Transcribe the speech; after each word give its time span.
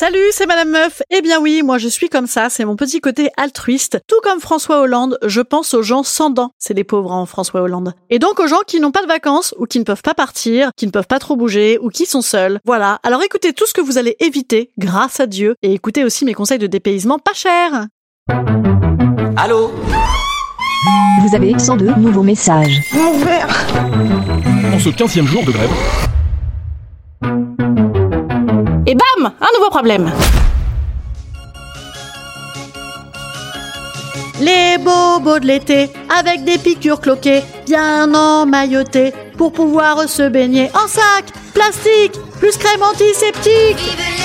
Salut, 0.00 0.30
c'est 0.30 0.46
Madame 0.46 0.70
Meuf. 0.70 1.02
Eh 1.10 1.20
bien 1.20 1.42
oui, 1.42 1.60
moi 1.62 1.76
je 1.76 1.86
suis 1.86 2.08
comme 2.08 2.26
ça, 2.26 2.48
c'est 2.48 2.64
mon 2.64 2.74
petit 2.74 3.02
côté 3.02 3.28
altruiste. 3.36 4.00
Tout 4.08 4.16
comme 4.22 4.40
François 4.40 4.80
Hollande, 4.80 5.18
je 5.26 5.42
pense 5.42 5.74
aux 5.74 5.82
gens 5.82 6.02
sans 6.02 6.30
dents. 6.30 6.52
C'est 6.58 6.72
les 6.72 6.84
pauvres 6.84 7.12
en 7.12 7.26
François 7.26 7.60
Hollande. 7.60 7.92
Et 8.08 8.18
donc 8.18 8.40
aux 8.40 8.46
gens 8.46 8.60
qui 8.66 8.80
n'ont 8.80 8.92
pas 8.92 9.02
de 9.02 9.06
vacances, 9.06 9.54
ou 9.58 9.66
qui 9.66 9.78
ne 9.78 9.84
peuvent 9.84 10.00
pas 10.00 10.14
partir, 10.14 10.70
qui 10.74 10.86
ne 10.86 10.90
peuvent 10.90 11.06
pas 11.06 11.18
trop 11.18 11.36
bouger, 11.36 11.78
ou 11.82 11.90
qui 11.90 12.06
sont 12.06 12.22
seuls. 12.22 12.60
Voilà. 12.64 12.98
Alors 13.02 13.22
écoutez 13.22 13.52
tout 13.52 13.66
ce 13.66 13.74
que 13.74 13.82
vous 13.82 13.98
allez 13.98 14.16
éviter, 14.20 14.70
grâce 14.78 15.20
à 15.20 15.26
Dieu, 15.26 15.54
et 15.60 15.74
écoutez 15.74 16.02
aussi 16.02 16.24
mes 16.24 16.32
conseils 16.32 16.58
de 16.58 16.66
dépaysement 16.66 17.18
pas 17.18 17.34
chers. 17.34 17.84
Allô? 19.36 19.70
Vous 21.28 21.36
avez 21.36 21.58
102 21.58 21.96
nouveaux 21.96 22.22
messages. 22.22 22.80
En 24.72 24.78
ce 24.78 24.88
15e 24.88 25.26
jour 25.26 25.44
de 25.44 25.52
grève, 25.52 25.68
Et 28.90 28.94
bam 28.96 29.32
Un 29.40 29.46
nouveau 29.56 29.70
problème 29.70 30.10
Les 34.40 34.78
bobos 34.78 35.38
de 35.38 35.46
l'été, 35.46 35.90
avec 36.18 36.42
des 36.42 36.58
piqûres 36.58 37.00
cloquées, 37.00 37.44
bien 37.66 38.12
emmaillotés, 38.12 39.12
pour 39.38 39.52
pouvoir 39.52 40.08
se 40.08 40.28
baigner 40.28 40.70
en 40.74 40.88
sac, 40.88 41.26
plastique, 41.54 42.18
plus 42.40 42.56
crème 42.56 42.82
antiseptique. 42.82 44.19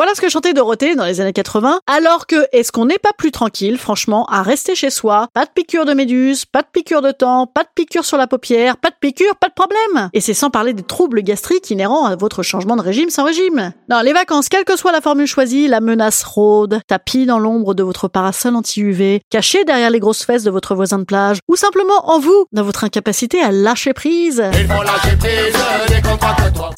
Voilà 0.00 0.14
ce 0.14 0.22
que 0.22 0.30
chantait 0.30 0.54
Dorothée 0.54 0.94
dans 0.94 1.04
les 1.04 1.20
années 1.20 1.34
80. 1.34 1.80
Alors 1.86 2.26
que, 2.26 2.46
est-ce 2.52 2.72
qu'on 2.72 2.86
n'est 2.86 2.98
pas 2.98 3.12
plus 3.12 3.32
tranquille, 3.32 3.76
franchement, 3.76 4.24
à 4.30 4.42
rester 4.42 4.74
chez 4.74 4.88
soi? 4.88 5.28
Pas 5.34 5.44
de 5.44 5.50
piqûre 5.54 5.84
de 5.84 5.92
méduse, 5.92 6.46
pas 6.46 6.62
de 6.62 6.68
piqûre 6.72 7.02
de 7.02 7.10
temps, 7.10 7.46
pas 7.46 7.64
de 7.64 7.68
piqûre 7.74 8.06
sur 8.06 8.16
la 8.16 8.26
paupière, 8.26 8.78
pas 8.78 8.88
de 8.88 8.94
piqûre, 8.98 9.36
pas 9.36 9.48
de 9.48 9.52
problème 9.52 10.08
Et 10.14 10.22
c'est 10.22 10.32
sans 10.32 10.48
parler 10.48 10.72
des 10.72 10.84
troubles 10.84 11.20
gastriques 11.20 11.70
inhérents 11.70 12.06
à 12.06 12.16
votre 12.16 12.42
changement 12.42 12.76
de 12.76 12.80
régime 12.80 13.10
sans 13.10 13.24
régime. 13.24 13.74
Non, 13.90 14.00
les 14.00 14.14
vacances, 14.14 14.48
quelle 14.48 14.64
que 14.64 14.74
soit 14.74 14.90
la 14.90 15.02
formule 15.02 15.26
choisie, 15.26 15.68
la 15.68 15.82
menace 15.82 16.24
rôde, 16.24 16.80
tapis 16.86 17.26
dans 17.26 17.38
l'ombre 17.38 17.74
de 17.74 17.82
votre 17.82 18.08
parasol 18.08 18.56
anti-UV, 18.56 19.20
caché 19.28 19.64
derrière 19.64 19.90
les 19.90 20.00
grosses 20.00 20.24
fesses 20.24 20.44
de 20.44 20.50
votre 20.50 20.74
voisin 20.74 20.98
de 20.98 21.04
plage, 21.04 21.40
ou 21.46 21.56
simplement 21.56 22.10
en 22.10 22.20
vous, 22.20 22.46
dans 22.52 22.62
votre 22.62 22.84
incapacité 22.84 23.42
à 23.42 23.52
lâcher 23.52 23.92
prise. 23.92 24.42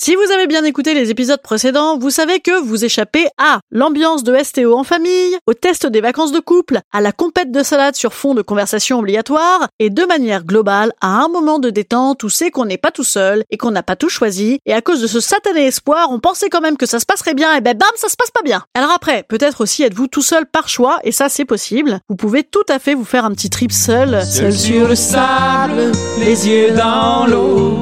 Si 0.01 0.17
vous 0.17 0.33
avez 0.35 0.49
bien 0.49 0.65
écouté 0.65 0.95
les 0.95 1.11
épisodes 1.11 1.41
précédents, 1.41 1.99
vous 1.99 2.11
savez 2.11 2.41
que 2.41 2.61
vous 2.61 2.85
échappez 2.85 3.12
à 3.39 3.61
l'ambiance 3.71 4.23
de 4.23 4.37
STO 4.43 4.75
en 4.75 4.85
famille, 4.85 5.37
au 5.47 5.55
test 5.55 5.87
des 5.87 6.01
vacances 6.01 6.33
de 6.33 6.41
couple, 6.41 6.81
à 6.93 7.01
la 7.01 7.13
compète 7.13 7.51
de 7.51 7.63
salade 7.63 7.95
sur 7.95 8.13
fond 8.13 8.35
de 8.35 8.43
conversation 8.43 8.99
obligatoire, 8.99 9.69
et 9.79 9.91
de 9.91 10.05
manière 10.05 10.45
globale 10.45 10.93
à 11.01 11.23
un 11.23 11.29
moment 11.29 11.59
de 11.59 11.71
détente 11.71 12.23
où 12.23 12.29
c'est 12.29 12.51
qu'on 12.51 12.65
n'est 12.65 12.79
pas 12.79 12.91
tout 12.91 13.05
seul 13.05 13.45
et 13.51 13.57
qu'on 13.57 13.71
n'a 13.71 13.83
pas 13.83 13.97
tout 13.97 14.09
choisi, 14.09 14.59
et 14.67 14.73
à 14.73 14.83
cause 14.83 15.01
de 15.01 15.07
ce 15.07 15.21
satané 15.21 15.67
espoir, 15.67 16.09
on 16.11 16.21
pensait 16.21 16.49
quand 16.49 16.61
même 16.61 16.77
que 16.77 16.87
ça 16.87 17.01
se 17.01 17.07
passerait 17.07 17.35
bien, 17.35 17.55
et 17.55 17.61
ben 17.61 17.77
bam, 17.77 17.89
ça 17.97 18.09
se 18.09 18.17
passe 18.17 18.31
pas 18.31 18.43
bien. 18.43 18.65
Alors 18.75 18.91
après, 18.91 19.25
peut-être 19.25 19.63
aussi 19.63 19.83
êtes-vous 19.83 20.09
tout 20.09 20.23
seul 20.23 20.47
par 20.47 20.69
choix, 20.69 20.99
et 21.05 21.13
ça 21.13 21.29
c'est 21.29 21.45
possible. 21.45 22.01
Vous 22.09 22.17
pouvez 22.17 22.45
tout 22.45 22.65
à 22.69 22.79
fait 22.79 22.95
vous 22.95 23.05
faire 23.05 23.25
un 23.25 23.33
petit 23.33 23.51
trip 23.51 23.73
seul, 23.73 24.25
seul 24.25 24.53
sur 24.53 24.89
le 24.89 24.95
sable, 24.95 25.93
les 26.19 26.49
yeux 26.49 26.71
dans 26.73 27.27
l'eau. 27.27 27.82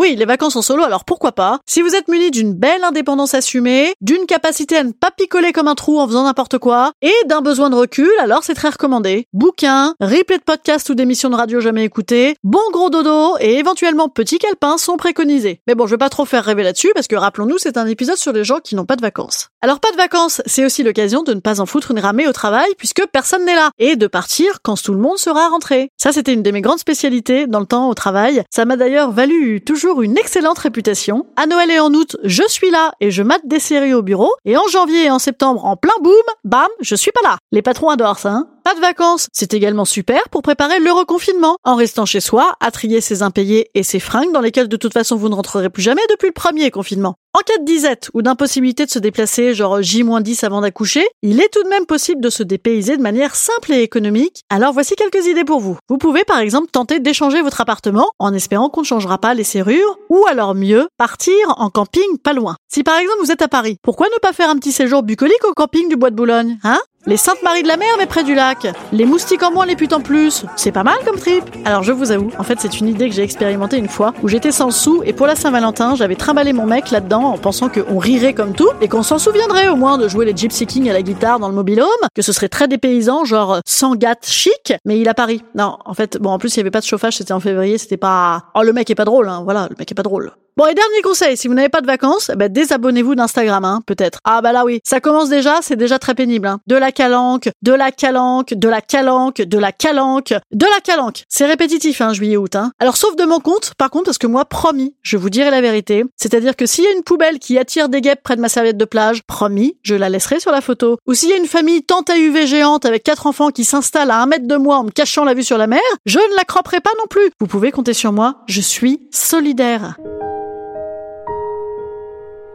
Oui, 0.00 0.16
les 0.16 0.24
vacances 0.24 0.56
en 0.56 0.62
solo, 0.62 0.82
alors 0.82 1.04
pourquoi 1.04 1.32
pas? 1.32 1.58
Si 1.66 1.82
vous 1.82 1.94
êtes 1.94 2.08
muni 2.08 2.30
d'une 2.30 2.54
belle 2.54 2.84
indépendance 2.84 3.34
assumée, 3.34 3.92
d'une 4.00 4.24
capacité 4.24 4.78
à 4.78 4.82
ne 4.82 4.92
pas 4.92 5.10
picoler 5.10 5.52
comme 5.52 5.68
un 5.68 5.74
trou 5.74 6.00
en 6.00 6.06
faisant 6.06 6.24
n'importe 6.24 6.56
quoi, 6.56 6.92
et 7.02 7.12
d'un 7.26 7.42
besoin 7.42 7.68
de 7.68 7.74
recul, 7.74 8.10
alors 8.18 8.42
c'est 8.42 8.54
très 8.54 8.70
recommandé. 8.70 9.26
Bouquins, 9.34 9.94
replay 10.00 10.38
de 10.38 10.42
podcasts 10.42 10.88
ou 10.88 10.94
d'émissions 10.94 11.28
de 11.28 11.34
radio 11.34 11.60
jamais 11.60 11.84
écoutées, 11.84 12.34
bon 12.42 12.62
gros 12.72 12.88
dodo 12.88 13.36
et 13.40 13.58
éventuellement 13.58 14.08
petit 14.08 14.38
calepin 14.38 14.78
sont 14.78 14.96
préconisés. 14.96 15.60
Mais 15.66 15.74
bon, 15.74 15.86
je 15.86 15.90
vais 15.90 15.98
pas 15.98 16.08
trop 16.08 16.24
faire 16.24 16.46
rêver 16.46 16.62
là-dessus 16.62 16.92
parce 16.94 17.06
que 17.06 17.16
rappelons-nous, 17.16 17.58
c'est 17.58 17.76
un 17.76 17.86
épisode 17.86 18.16
sur 18.16 18.32
les 18.32 18.42
gens 18.42 18.60
qui 18.64 18.76
n'ont 18.76 18.86
pas 18.86 18.96
de 18.96 19.02
vacances. 19.02 19.48
Alors 19.60 19.80
pas 19.80 19.92
de 19.92 19.98
vacances, 19.98 20.40
c'est 20.46 20.64
aussi 20.64 20.82
l'occasion 20.82 21.22
de 21.24 21.34
ne 21.34 21.40
pas 21.40 21.60
en 21.60 21.66
foutre 21.66 21.90
une 21.90 22.00
ramée 22.00 22.26
au 22.26 22.32
travail 22.32 22.70
puisque 22.78 23.06
personne 23.12 23.44
n'est 23.44 23.54
là, 23.54 23.70
et 23.78 23.96
de 23.96 24.06
partir 24.06 24.62
quand 24.62 24.82
tout 24.82 24.94
le 24.94 25.00
monde 25.00 25.18
sera 25.18 25.50
rentré. 25.50 25.90
Ça, 25.98 26.10
c'était 26.12 26.32
une 26.32 26.42
de 26.42 26.50
mes 26.50 26.62
grandes 26.62 26.78
spécialités 26.78 27.46
dans 27.46 27.60
le 27.60 27.66
temps 27.66 27.90
au 27.90 27.94
travail. 27.94 28.44
Ça 28.48 28.64
m'a 28.64 28.76
d'ailleurs 28.76 29.10
valu 29.10 29.60
toujours 29.60 29.89
une 29.98 30.16
excellente 30.16 30.58
réputation. 30.58 31.26
À 31.36 31.46
Noël 31.46 31.70
et 31.70 31.80
en 31.80 31.92
août, 31.92 32.16
je 32.22 32.42
suis 32.48 32.70
là 32.70 32.92
et 33.00 33.10
je 33.10 33.22
mate 33.22 33.46
des 33.46 33.58
séries 33.58 33.94
au 33.94 34.02
bureau. 34.02 34.32
Et 34.44 34.56
en 34.56 34.66
janvier 34.68 35.06
et 35.06 35.10
en 35.10 35.18
septembre, 35.18 35.64
en 35.64 35.76
plein 35.76 35.92
boom, 36.00 36.14
bam, 36.44 36.68
je 36.80 36.94
suis 36.94 37.10
pas 37.12 37.28
là. 37.28 37.38
Les 37.52 37.62
patrons 37.62 37.88
adorent 37.88 38.18
ça, 38.18 38.30
hein 38.30 38.48
pas 38.62 38.74
de 38.74 38.80
vacances. 38.80 39.28
C'est 39.32 39.54
également 39.54 39.84
super 39.84 40.28
pour 40.30 40.42
préparer 40.42 40.78
le 40.78 40.92
reconfinement, 40.92 41.56
en 41.64 41.74
restant 41.74 42.06
chez 42.06 42.20
soi, 42.20 42.54
à 42.60 42.70
trier 42.70 43.00
ses 43.00 43.22
impayés 43.22 43.70
et 43.74 43.82
ses 43.82 44.00
fringues 44.00 44.32
dans 44.32 44.40
lesquelles 44.40 44.68
de 44.68 44.76
toute 44.76 44.92
façon 44.92 45.16
vous 45.16 45.28
ne 45.28 45.34
rentrerez 45.34 45.70
plus 45.70 45.82
jamais 45.82 46.02
depuis 46.10 46.28
le 46.28 46.32
premier 46.32 46.70
confinement. 46.70 47.16
En 47.32 47.40
cas 47.46 47.58
de 47.58 47.64
disette 47.64 48.10
ou 48.12 48.22
d'impossibilité 48.22 48.86
de 48.86 48.90
se 48.90 48.98
déplacer 48.98 49.54
genre 49.54 49.80
J-10 49.80 50.44
avant 50.44 50.62
d'accoucher, 50.62 51.06
il 51.22 51.40
est 51.40 51.48
tout 51.48 51.62
de 51.62 51.68
même 51.68 51.86
possible 51.86 52.20
de 52.20 52.28
se 52.28 52.42
dépayser 52.42 52.96
de 52.96 53.02
manière 53.02 53.36
simple 53.36 53.72
et 53.72 53.82
économique. 53.82 54.42
Alors 54.50 54.72
voici 54.72 54.96
quelques 54.96 55.26
idées 55.26 55.44
pour 55.44 55.60
vous. 55.60 55.78
Vous 55.88 55.96
pouvez 55.96 56.24
par 56.24 56.40
exemple 56.40 56.70
tenter 56.72 56.98
d'échanger 56.98 57.40
votre 57.40 57.60
appartement 57.60 58.10
en 58.18 58.34
espérant 58.34 58.68
qu'on 58.68 58.80
ne 58.80 58.86
changera 58.86 59.18
pas 59.18 59.34
les 59.34 59.44
serrures, 59.44 59.98
ou 60.08 60.24
alors 60.28 60.56
mieux, 60.56 60.88
partir 60.98 61.34
en 61.56 61.70
camping 61.70 62.18
pas 62.18 62.32
loin. 62.32 62.56
Si 62.68 62.82
par 62.82 62.98
exemple 62.98 63.20
vous 63.20 63.30
êtes 63.30 63.42
à 63.42 63.48
Paris, 63.48 63.76
pourquoi 63.82 64.08
ne 64.08 64.18
pas 64.20 64.32
faire 64.32 64.50
un 64.50 64.56
petit 64.56 64.72
séjour 64.72 65.04
bucolique 65.04 65.44
au 65.48 65.54
camping 65.54 65.88
du 65.88 65.94
Bois 65.94 66.10
de 66.10 66.16
Boulogne, 66.16 66.58
hein? 66.64 66.80
Les 67.06 67.16
Saintes 67.16 67.42
Maries 67.42 67.62
de 67.62 67.68
la 67.68 67.78
Mer, 67.78 67.88
mais 67.98 68.04
près 68.04 68.24
du 68.24 68.34
lac. 68.34 68.66
Les 68.92 69.06
moustiques 69.06 69.42
en 69.42 69.50
moins, 69.50 69.64
les 69.64 69.74
putes 69.74 69.94
en 69.94 70.02
plus. 70.02 70.44
C'est 70.56 70.70
pas 70.70 70.82
mal 70.82 70.98
comme 71.06 71.18
trip. 71.18 71.44
Alors 71.64 71.82
je 71.82 71.92
vous 71.92 72.12
avoue, 72.12 72.30
en 72.38 72.42
fait 72.42 72.60
c'est 72.60 72.78
une 72.78 72.88
idée 72.88 73.08
que 73.08 73.14
j'ai 73.14 73.22
expérimentée 73.22 73.78
une 73.78 73.88
fois, 73.88 74.12
où 74.22 74.28
j'étais 74.28 74.52
sans 74.52 74.70
sous, 74.70 75.02
et 75.04 75.14
pour 75.14 75.26
la 75.26 75.34
Saint-Valentin, 75.34 75.94
j'avais 75.94 76.14
trimballé 76.14 76.52
mon 76.52 76.66
mec 76.66 76.90
là-dedans 76.90 77.22
en 77.22 77.38
pensant 77.38 77.70
qu'on 77.70 77.98
rirait 77.98 78.34
comme 78.34 78.52
tout, 78.52 78.68
et 78.82 78.88
qu'on 78.88 79.02
s'en 79.02 79.18
souviendrait 79.18 79.68
au 79.68 79.76
moins 79.76 79.96
de 79.96 80.08
jouer 80.08 80.26
les 80.26 80.36
Gypsy 80.36 80.66
Kings 80.66 80.90
à 80.90 80.92
la 80.92 81.02
guitare 81.02 81.38
dans 81.40 81.48
le 81.48 81.54
mobilhome, 81.54 81.88
que 82.14 82.22
ce 82.22 82.32
serait 82.32 82.48
très 82.48 82.68
dépaysant, 82.68 83.24
genre 83.24 83.60
sans 83.64 83.94
gâte 83.94 84.26
chic, 84.26 84.74
mais 84.84 84.98
il 85.00 85.08
a 85.08 85.14
Paris. 85.14 85.42
Non, 85.54 85.78
en 85.86 85.94
fait, 85.94 86.18
bon 86.18 86.30
en 86.30 86.38
plus 86.38 86.54
il 86.54 86.58
y 86.58 86.60
avait 86.60 86.70
pas 86.70 86.80
de 86.80 86.86
chauffage, 86.86 87.16
c'était 87.16 87.32
en 87.32 87.40
février, 87.40 87.78
c'était 87.78 87.96
pas... 87.96 88.44
Oh 88.54 88.62
le 88.62 88.74
mec 88.74 88.90
est 88.90 88.94
pas 88.94 89.06
drôle, 89.06 89.28
hein, 89.28 89.40
voilà, 89.44 89.68
le 89.70 89.76
mec 89.78 89.90
est 89.90 89.94
pas 89.94 90.02
drôle. 90.02 90.32
Bon, 90.56 90.66
et 90.66 90.74
dernier 90.74 91.00
conseil, 91.02 91.36
si 91.38 91.48
vous 91.48 91.54
n'avez 91.54 91.68
pas 91.70 91.80
de 91.80 91.86
vacances, 91.86 92.30
bah, 92.36 92.48
désabonnez-vous 92.48 93.14
d'Instagram, 93.14 93.64
hein, 93.64 93.80
peut-être. 93.86 94.18
Ah 94.24 94.42
bah 94.42 94.52
là 94.52 94.64
oui, 94.66 94.80
ça 94.84 95.00
commence 95.00 95.30
déjà, 95.30 95.60
c'est 95.62 95.76
déjà 95.76 95.98
très 95.98 96.14
pénible. 96.14 96.46
Hein. 96.46 96.58
Calanque, 96.92 97.50
de 97.62 97.72
la 97.72 97.90
calanque, 97.92 98.54
de 98.54 98.68
la 98.68 98.80
calanque, 98.80 99.42
de 99.42 99.58
la 99.58 99.72
calanque, 99.72 100.34
de 100.52 100.66
la 100.66 100.80
calanque. 100.82 101.24
C'est 101.28 101.46
répétitif, 101.46 102.00
hein, 102.00 102.12
juillet-août. 102.12 102.56
Hein. 102.56 102.72
Alors 102.78 102.96
sauf 102.96 103.16
de 103.16 103.24
mon 103.24 103.40
compte, 103.40 103.74
par 103.74 103.90
contre, 103.90 104.06
parce 104.06 104.18
que 104.18 104.26
moi, 104.26 104.44
promis, 104.44 104.94
je 105.02 105.16
vous 105.16 105.30
dirai 105.30 105.50
la 105.50 105.60
vérité. 105.60 106.04
C'est-à-dire 106.16 106.56
que 106.56 106.66
s'il 106.66 106.84
y 106.84 106.86
a 106.86 106.92
une 106.92 107.02
poubelle 107.02 107.38
qui 107.38 107.58
attire 107.58 107.88
des 107.88 108.00
guêpes 108.00 108.22
près 108.22 108.36
de 108.36 108.40
ma 108.40 108.48
serviette 108.48 108.76
de 108.76 108.84
plage, 108.84 109.22
promis, 109.22 109.76
je 109.82 109.94
la 109.94 110.08
laisserai 110.08 110.40
sur 110.40 110.52
la 110.52 110.60
photo. 110.60 110.98
Ou 111.06 111.14
s'il 111.14 111.30
y 111.30 111.32
a 111.32 111.36
une 111.36 111.46
famille 111.46 111.82
tente 111.82 112.10
à 112.10 112.18
UV 112.18 112.46
géante 112.46 112.84
avec 112.84 113.02
quatre 113.02 113.26
enfants 113.26 113.50
qui 113.50 113.64
s'installent 113.64 114.10
à 114.10 114.20
un 114.20 114.26
mètre 114.26 114.46
de 114.46 114.56
moi 114.56 114.78
en 114.78 114.84
me 114.84 114.90
cachant 114.90 115.24
la 115.24 115.34
vue 115.34 115.44
sur 115.44 115.58
la 115.58 115.66
mer, 115.66 115.80
je 116.06 116.18
ne 116.18 116.36
la 116.36 116.44
croperai 116.44 116.80
pas 116.80 116.90
non 116.98 117.06
plus. 117.08 117.30
Vous 117.40 117.46
pouvez 117.46 117.70
compter 117.72 117.94
sur 117.94 118.12
moi, 118.12 118.42
je 118.46 118.60
suis 118.60 119.08
solidaire. 119.10 119.96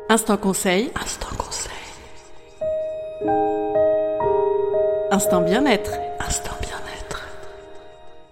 Instant 0.09 0.37
conseil. 0.37 0.91
Instant 0.95 1.35
conseil. 1.37 1.71
Instant 5.15 5.39
bien-être. 5.39 5.91
Instant 6.19 6.51
bien-être. 6.59 7.23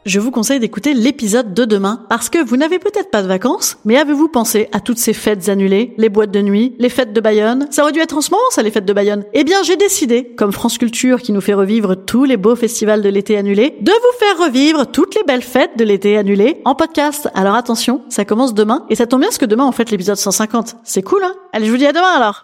je 0.05 0.19
vous 0.19 0.31
conseille 0.31 0.59
d'écouter 0.59 0.93
l'épisode 0.93 1.53
de 1.53 1.63
demain 1.63 2.05
parce 2.09 2.27
que 2.29 2.43
vous 2.43 2.57
n'avez 2.57 2.77
peut-être 2.77 3.09
pas 3.09 3.21
de 3.21 3.27
vacances, 3.29 3.77
mais 3.85 3.95
avez-vous 3.95 4.27
pensé 4.27 4.67
à 4.73 4.81
toutes 4.81 4.97
ces 4.97 5.13
fêtes 5.13 5.47
annulées, 5.47 5.93
les 5.97 6.09
boîtes 6.09 6.31
de 6.31 6.41
nuit, 6.41 6.75
les 6.79 6.89
fêtes 6.89 7.13
de 7.13 7.21
Bayonne? 7.21 7.67
Ça 7.71 7.83
aurait 7.83 7.93
dû 7.93 8.01
être 8.01 8.17
en 8.17 8.19
ce 8.19 8.31
moment 8.31 8.43
ça 8.49 8.61
les 8.63 8.69
fêtes 8.69 8.83
de 8.83 8.91
Bayonne. 8.91 9.23
Eh 9.33 9.45
bien 9.45 9.63
j'ai 9.63 9.77
décidé, 9.77 10.33
comme 10.35 10.51
France 10.51 10.77
Culture 10.77 11.21
qui 11.21 11.31
nous 11.31 11.39
fait 11.39 11.53
revivre 11.53 11.95
tous 11.95 12.25
les 12.25 12.35
beaux 12.35 12.57
festivals 12.57 13.01
de 13.01 13.07
l'été 13.07 13.37
annulés, 13.37 13.77
de 13.79 13.91
vous 13.93 14.19
faire 14.19 14.45
revivre 14.45 14.85
toutes 14.85 15.15
les 15.15 15.23
belles 15.23 15.41
fêtes 15.41 15.77
de 15.77 15.85
l'été 15.85 16.17
annulées 16.17 16.59
en 16.65 16.75
podcast. 16.75 17.29
Alors 17.33 17.55
attention, 17.55 18.01
ça 18.09 18.25
commence 18.25 18.53
demain 18.53 18.85
et 18.89 18.95
ça 18.95 19.07
tombe 19.07 19.21
bien 19.21 19.29
parce 19.29 19.37
que 19.37 19.45
demain 19.45 19.65
on 19.65 19.71
fête 19.71 19.89
l'épisode 19.89 20.17
150. 20.17 20.75
C'est 20.83 21.01
cool 21.01 21.23
hein? 21.23 21.33
Allez 21.53 21.65
je 21.65 21.71
vous 21.71 21.77
dis 21.77 21.87
à 21.87 21.93
demain 21.93 22.11
alors 22.13 22.43